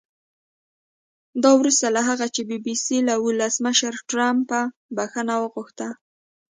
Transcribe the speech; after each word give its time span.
دا 1.43 1.51
وروسته 1.59 1.85
له 1.95 2.01
هغه 2.09 2.25
چې 2.35 2.41
بي 2.47 2.57
بي 2.65 2.75
سي 2.85 2.97
له 3.07 3.13
ولسمشر 3.25 3.93
ټرمپه 4.09 4.61
بښنه 4.95 5.35
وغوښته 5.39 5.87